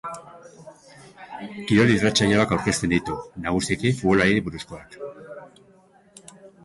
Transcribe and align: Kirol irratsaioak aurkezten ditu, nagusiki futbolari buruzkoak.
Kirol 1.71 1.93
irratsaioak 1.97 2.55
aurkezten 2.57 2.93
ditu, 2.95 3.17
nagusiki 3.47 3.93
futbolari 3.99 4.43
buruzkoak. 4.49 4.99